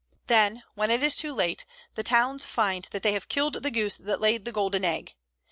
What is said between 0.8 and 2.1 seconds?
it is too late, the